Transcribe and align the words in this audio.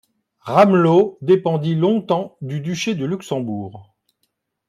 Ramelot 0.39 1.19
dépendit 1.21 1.75
longtemps 1.75 2.35
du 2.41 2.59
Duché 2.59 2.95
de 2.95 3.05
Luxembourg. 3.05 3.93